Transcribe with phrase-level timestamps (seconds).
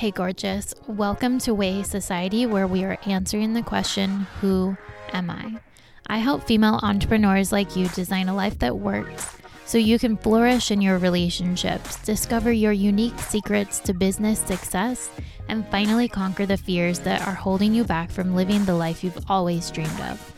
[0.00, 0.72] Hey, gorgeous.
[0.86, 4.74] Welcome to Wai Society, where we are answering the question Who
[5.12, 5.60] am I?
[6.06, 9.36] I help female entrepreneurs like you design a life that works
[9.66, 15.10] so you can flourish in your relationships, discover your unique secrets to business success,
[15.48, 19.22] and finally conquer the fears that are holding you back from living the life you've
[19.28, 20.34] always dreamed of.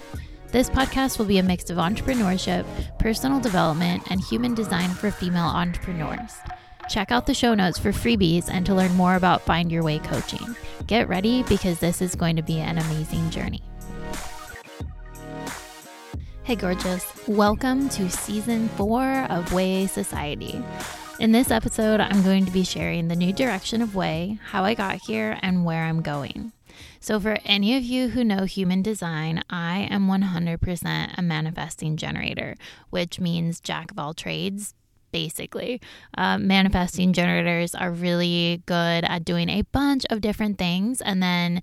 [0.51, 2.67] This podcast will be a mix of entrepreneurship,
[2.99, 6.33] personal development, and human design for female entrepreneurs.
[6.89, 9.99] Check out the show notes for freebies and to learn more about Find Your Way
[10.01, 10.57] coaching.
[10.87, 13.63] Get ready because this is going to be an amazing journey.
[16.43, 17.07] Hey, gorgeous.
[17.29, 20.63] Welcome to season four of Wai Society.
[21.21, 24.75] In this episode, I'm going to be sharing the new direction of Wai, how I
[24.75, 26.53] got here, and where I'm going.
[26.99, 32.57] So, for any of you who know human design, I am 100% a manifesting generator,
[32.91, 34.75] which means jack of all trades,
[35.13, 35.81] basically.
[36.17, 41.63] Uh, manifesting generators are really good at doing a bunch of different things and then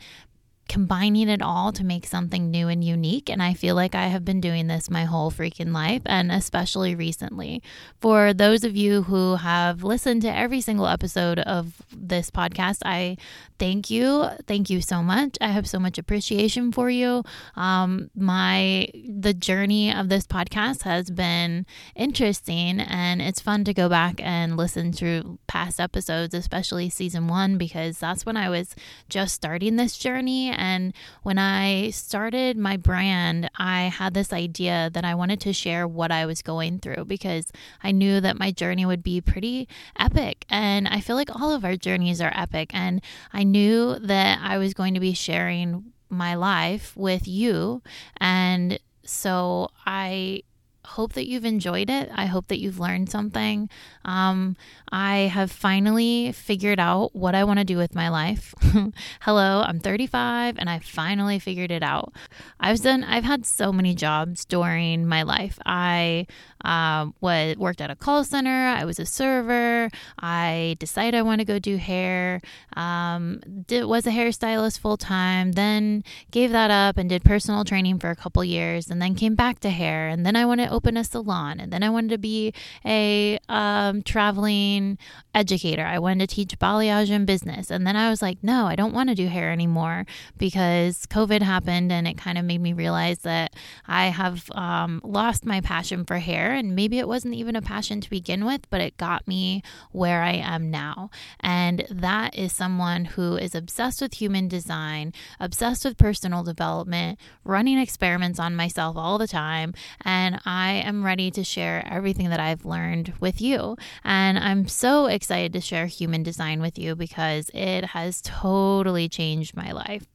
[0.69, 3.29] combining it all to make something new and unique.
[3.29, 6.95] And I feel like I have been doing this my whole freaking life, and especially
[6.95, 7.61] recently.
[7.99, 13.17] For those of you who have listened to every single episode of this podcast, I
[13.57, 14.29] thank you.
[14.47, 15.37] Thank you so much.
[15.41, 17.23] I have so much appreciation for you.
[17.55, 23.89] Um, my the journey of this podcast has been interesting, and it's fun to go
[23.89, 28.75] back and listen through past episodes, especially season one, because that's when I was
[29.09, 30.93] just starting this journey and
[31.23, 36.11] when I started my brand, I had this idea that I wanted to share what
[36.11, 40.45] I was going through because I knew that my journey would be pretty epic.
[40.49, 42.71] And I feel like all of our journeys are epic.
[42.73, 47.81] And I knew that I was going to be sharing my life with you.
[48.17, 50.43] And so I
[50.89, 52.09] hope that you've enjoyed it.
[52.13, 53.69] I hope that you've learned something.
[54.03, 54.57] Um,
[54.91, 58.55] I have finally figured out what I want to do with my life.
[59.21, 62.13] Hello, I'm 35 and I finally figured it out.
[62.59, 65.59] I've done I've had so many jobs during my life.
[65.65, 66.25] I
[66.63, 68.67] uh, was worked at a call center.
[68.67, 69.89] I was a server.
[70.19, 72.41] I decided I want to go do hair.
[72.75, 75.53] Um, did, was a hairstylist full time.
[75.53, 79.35] Then gave that up and did personal training for a couple years, and then came
[79.35, 80.09] back to hair.
[80.09, 82.53] And then I wanted to open a salon, and then I wanted to be
[82.85, 84.97] a um, traveling
[85.33, 85.85] educator.
[85.85, 88.93] I wanted to teach balayage and business, and then I was like, no, I don't
[88.93, 90.05] want to do hair anymore
[90.37, 93.53] because COVID happened, and it kind of made me realize that
[93.87, 98.01] I have um, lost my passion for hair and maybe it wasn't even a passion
[98.01, 101.09] to begin with, but it got me where I am now.
[101.39, 107.77] And that is someone who is obsessed with human design, obsessed with personal development, running
[107.77, 109.73] experiments on myself all the time.
[110.01, 113.77] And I am ready to share everything that I've learned with you.
[114.03, 119.55] And I'm so excited to share human design with you because it has totally changed
[119.55, 120.07] my life.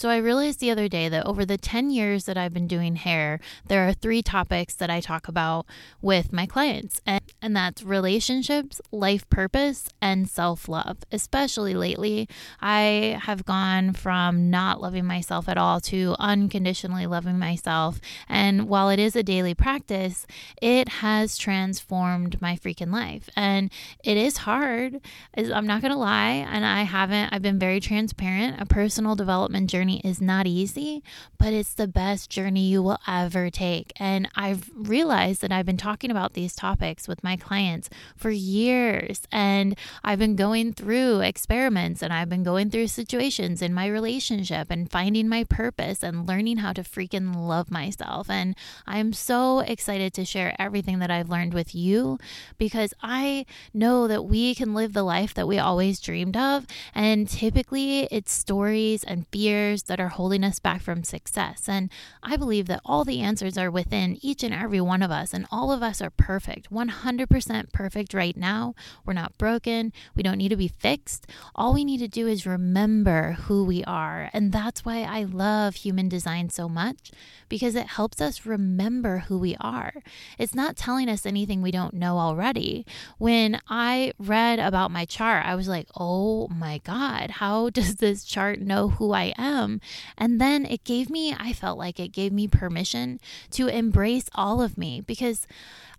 [0.00, 2.96] So I realized the other day that over the 10 years that I've been doing
[2.96, 5.66] hair, there are three topics that I talk about
[6.00, 11.00] with my clients, and, and that's relationships, life purpose, and self love.
[11.12, 12.30] Especially lately,
[12.62, 18.00] I have gone from not loving myself at all to unconditionally loving myself.
[18.26, 20.26] And while it is a daily practice,
[20.62, 23.28] it has transformed my freaking life.
[23.36, 23.70] And
[24.02, 25.02] it is hard,
[25.36, 28.58] I'm not going to lie, and I haven't, I've been very transparent.
[28.58, 31.02] A personal development journey journey is not easy,
[31.38, 33.92] but it's the best journey you will ever take.
[33.96, 39.22] And I've realized that I've been talking about these topics with my clients for years.
[39.32, 44.68] And I've been going through experiments and I've been going through situations in my relationship
[44.70, 48.30] and finding my purpose and learning how to freaking love myself.
[48.30, 48.54] And
[48.86, 52.18] I'm so excited to share everything that I've learned with you
[52.58, 56.66] because I know that we can live the life that we always dreamed of.
[56.94, 61.68] And typically it's stories and fears that are holding us back from success.
[61.68, 61.90] And
[62.22, 65.46] I believe that all the answers are within each and every one of us, and
[65.50, 68.74] all of us are perfect, 100% perfect right now.
[69.04, 69.92] We're not broken.
[70.14, 71.26] We don't need to be fixed.
[71.54, 74.30] All we need to do is remember who we are.
[74.32, 77.10] And that's why I love human design so much
[77.48, 79.92] because it helps us remember who we are.
[80.38, 82.86] It's not telling us anything we don't know already.
[83.18, 88.24] When I read about my chart, I was like, oh my God, how does this
[88.24, 89.59] chart know who I am?
[90.18, 93.20] And then it gave me, I felt like it gave me permission
[93.52, 95.46] to embrace all of me because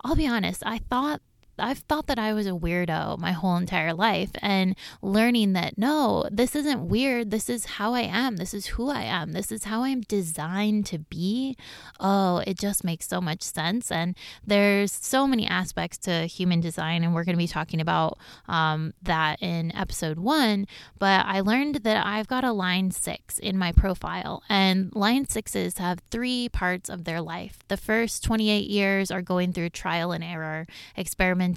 [0.04, 1.22] I'll be honest, I thought
[1.62, 6.28] I've thought that I was a weirdo my whole entire life and learning that no,
[6.32, 7.32] this isn't weird.
[7.32, 8.38] This is how I am.
[8.38, 9.32] This is who I am.
[9.32, 11.56] This is how I'm designed to be.
[12.00, 13.92] Oh, it just makes so much sense.
[13.92, 18.18] And there's so many aspects to human design, and we're going to be talking about
[18.48, 20.66] um, that in episode one.
[21.00, 25.78] But I learned that I've got a line six in my profile, and line sixes
[25.78, 27.60] have three parts of their life.
[27.68, 31.51] The first 28 years are going through trial and error, experimentation,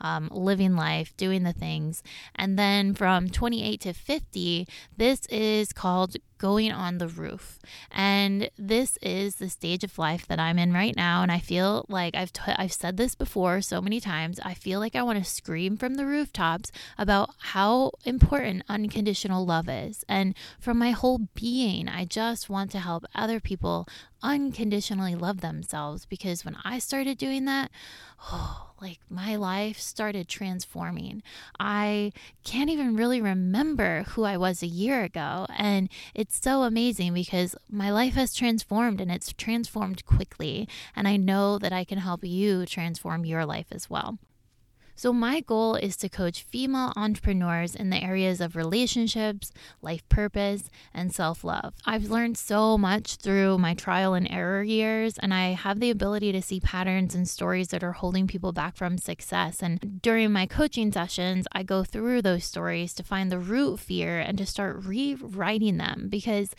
[0.00, 2.02] um, living life, doing the things.
[2.34, 7.58] And then from 28 to 50, this is called going on the roof.
[7.90, 11.84] And this is the stage of life that I'm in right now and I feel
[11.88, 14.40] like I've t- I've said this before so many times.
[14.44, 19.68] I feel like I want to scream from the rooftops about how important unconditional love
[19.68, 20.04] is.
[20.08, 23.88] And from my whole being, I just want to help other people
[24.22, 27.70] unconditionally love themselves because when I started doing that,
[28.32, 31.22] oh, like my life started transforming.
[31.58, 32.12] I
[32.44, 35.46] can't even really remember who I was a year ago.
[35.56, 35.88] And
[36.24, 40.66] it's so amazing because my life has transformed and it's transformed quickly.
[40.96, 44.18] And I know that I can help you transform your life as well.
[44.96, 49.52] So, my goal is to coach female entrepreneurs in the areas of relationships,
[49.82, 51.74] life purpose, and self love.
[51.84, 56.30] I've learned so much through my trial and error years, and I have the ability
[56.32, 59.62] to see patterns and stories that are holding people back from success.
[59.62, 64.20] And during my coaching sessions, I go through those stories to find the root fear
[64.20, 66.54] and to start rewriting them because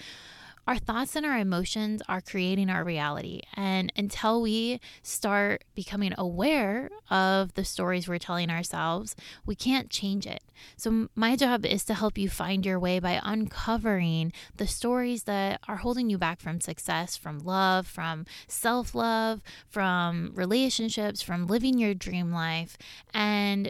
[0.68, 3.42] our thoughts and our emotions are creating our reality.
[3.56, 9.16] And until we start becoming aware of the stories we're telling ourselves,
[9.46, 10.42] we can't change it.
[10.78, 15.60] So, my job is to help you find your way by uncovering the stories that
[15.68, 21.78] are holding you back from success, from love, from self love, from relationships, from living
[21.78, 22.78] your dream life,
[23.14, 23.70] and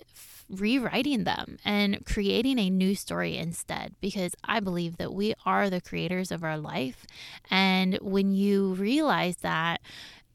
[0.50, 5.82] rewriting them and creating a new story instead because I believe that we are the
[5.82, 7.06] creators of our life.
[7.50, 9.82] And when you realize that,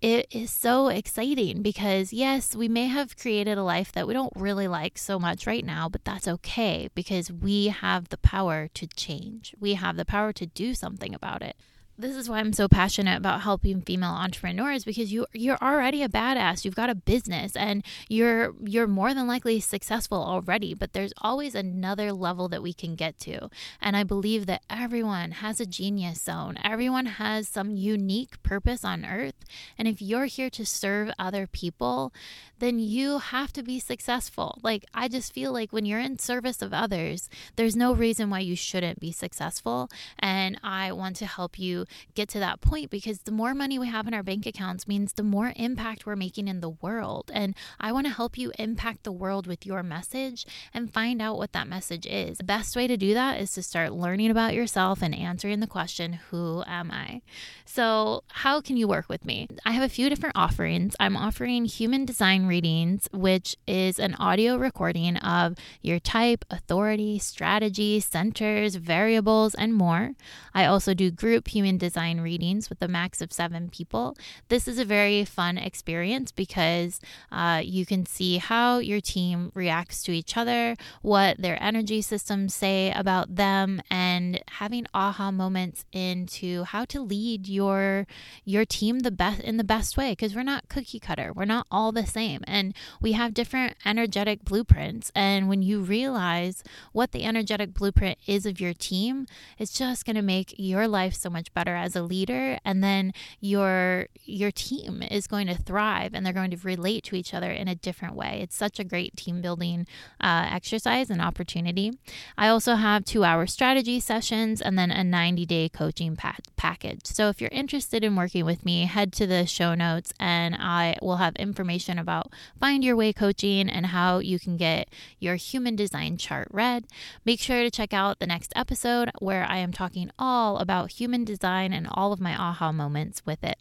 [0.01, 4.33] it is so exciting because, yes, we may have created a life that we don't
[4.35, 8.87] really like so much right now, but that's okay because we have the power to
[8.87, 9.55] change.
[9.61, 11.55] We have the power to do something about it
[12.01, 16.09] this is why I'm so passionate about helping female entrepreneurs because you you're already a
[16.09, 16.65] badass.
[16.65, 21.55] You've got a business and you're you're more than likely successful already, but there's always
[21.55, 23.51] another level that we can get to.
[23.81, 26.59] And I believe that everyone has a genius zone.
[26.65, 29.45] Everyone has some unique purpose on earth.
[29.77, 32.13] And if you're here to serve other people,
[32.59, 34.59] then you have to be successful.
[34.63, 38.41] Like I just feel like when you're in service of others, there's no reason why
[38.41, 39.91] you shouldn't be successful.
[40.19, 43.89] And I want to help you get to that point because the more money we
[43.89, 47.31] have in our bank accounts means the more impact we're making in the world.
[47.33, 51.37] And I want to help you impact the world with your message and find out
[51.37, 52.39] what that message is.
[52.39, 55.67] The best way to do that is to start learning about yourself and answering the
[55.67, 57.23] question, Who am I?
[57.65, 59.49] So, how can you work with me?
[59.65, 60.97] I have a few different offerings.
[60.99, 68.01] I'm offering human design readings, which is an audio recording of your type, authority, strategy,
[68.01, 70.13] centers, variables, and more.
[70.55, 74.17] I also do group human design readings with a max of seven people.
[74.49, 77.01] This is a very fun experience because
[77.31, 82.55] uh, you can see how your team reacts to each other, what their energy systems
[82.55, 88.07] say about them, and having aha moments into how to lead your
[88.45, 90.13] your team the best in the best way.
[90.13, 94.45] Because we're not cookie cutter, we're not all the same, and we have different energetic
[94.45, 95.13] blueprints.
[95.15, 99.27] And when you realize what the energetic blueprint is of your team,
[99.59, 102.83] it's just going to make your life so much better better as a leader and
[102.83, 107.35] then your your team is going to thrive and they're going to relate to each
[107.35, 108.41] other in a different way.
[108.43, 109.87] It's such a great team building
[110.23, 111.93] uh, exercise and opportunity.
[112.39, 117.05] I also have two hour strategy sessions and then a 90 day coaching pa- package.
[117.05, 120.97] So if you're interested in working with me head to the show notes and i
[121.03, 124.89] will have information about find your way coaching and how you can get
[125.19, 126.85] your human design chart read.
[127.27, 131.25] Make sure to check out the next episode where i am talking all about human
[131.25, 133.59] design design and all of my aha moments with it.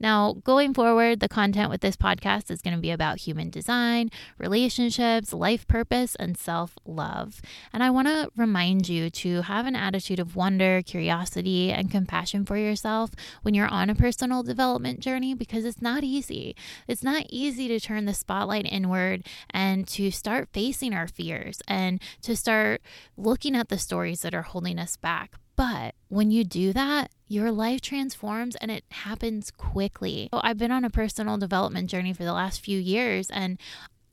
[0.00, 4.10] Now, going forward, the content with this podcast is going to be about human design,
[4.36, 7.40] relationships, life purpose, and self love.
[7.72, 12.44] And I want to remind you to have an attitude of wonder, curiosity, and compassion
[12.44, 13.12] for yourself
[13.42, 16.56] when you're on a personal development journey because it's not easy.
[16.88, 22.02] It's not easy to turn the spotlight inward and to start facing our fears and
[22.22, 22.82] to start
[23.16, 25.36] looking at the stories that are holding us back.
[25.62, 30.28] But when you do that, your life transforms and it happens quickly.
[30.34, 33.60] So I've been on a personal development journey for the last few years and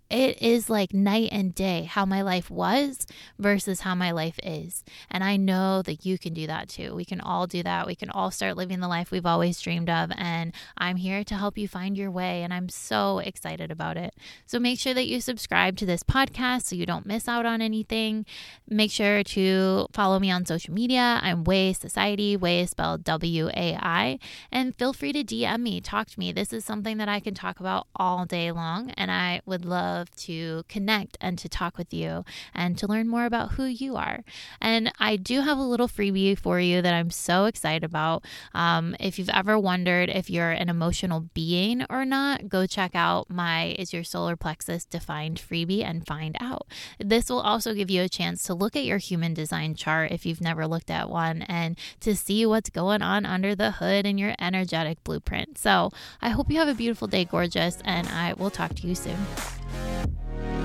[0.10, 3.06] it is like night and day how my life was
[3.38, 4.84] versus how my life is.
[5.12, 6.96] And I know that you can do that too.
[6.96, 7.86] We can all do that.
[7.86, 10.12] We can all start living the life we've always dreamed of.
[10.16, 12.42] And I'm here to help you find your way.
[12.42, 14.16] And I'm so excited about it.
[14.48, 17.62] So make sure that you subscribe to this podcast so you don't miss out on
[17.62, 18.26] anything.
[18.68, 21.20] Make sure to follow me on social media.
[21.22, 22.36] I'm Wai Society.
[22.36, 24.18] Wai spelled W A I.
[24.52, 26.32] And feel free to DM me, talk to me.
[26.32, 28.90] This is something that I can talk about all day long.
[28.92, 33.08] And I would love love to connect and to talk with you and to learn
[33.08, 34.24] more about who you are.
[34.62, 38.24] And I do have a little freebie for you that I'm so excited about.
[38.54, 43.30] Um, if you've ever wondered if you're an emotional being or not, go check out
[43.30, 46.68] my Is Your Solar Plexus Defined freebie and find out.
[46.98, 50.26] This will also give you a chance to look at your human design chart if
[50.26, 54.18] you've never looked at one and to see what's going on under the hood in
[54.18, 55.58] your energetic blueprint.
[55.58, 55.92] So
[56.22, 59.59] I hope you have a beautiful day, gorgeous, and I will talk to you soon.